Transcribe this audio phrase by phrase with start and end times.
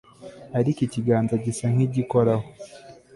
[0.59, 2.45] Ariko ikiganza gisa nkigikoraho